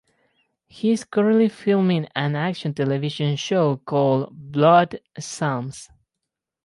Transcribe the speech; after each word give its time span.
He 0.67 0.89
is 0.89 1.03
currently 1.03 1.47
filming 1.47 2.07
an 2.15 2.35
action 2.35 2.73
television 2.73 3.35
show 3.35 3.77
called 3.77 4.29
"Blood 4.31 4.99
Psalms". 5.19 5.91